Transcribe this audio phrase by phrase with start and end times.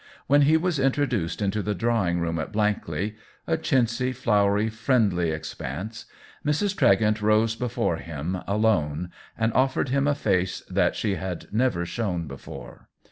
[0.25, 3.17] When he was introduced into the drawing room at Blankley—
[3.47, 6.05] a chintzy, flowery, friendly ex panse—
[6.43, 6.73] Mrs.
[6.75, 12.25] Tregent rose before him alone and offered him a face that she had never shown
[12.25, 12.89] before.